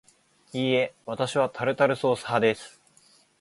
[0.51, 2.81] いいえ、わたしはタルタルソース派です